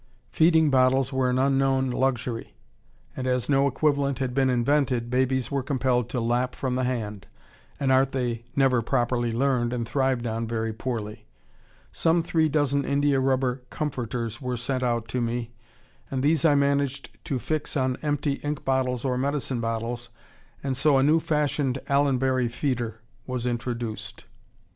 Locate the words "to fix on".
17.25-17.95